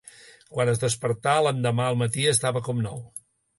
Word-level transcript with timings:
Quan 0.55 0.71
es 0.71 0.81
despertà, 0.83 1.35
l'endemà 1.49 1.87
al 1.91 2.01
matí 2.01 2.27
estava 2.35 2.65
com 2.71 2.83
nou. 2.89 3.01